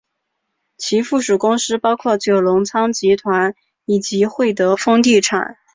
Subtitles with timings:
[0.77, 3.53] 其附属公司包括九龙仓集团
[3.85, 5.59] 以及会德丰地产。